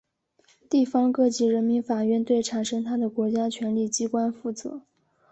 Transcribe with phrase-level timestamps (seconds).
[0.67, 4.81] 地方各级人民法院对产生它的国家权力机关负责。